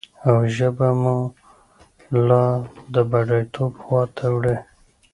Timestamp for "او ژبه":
0.27-0.75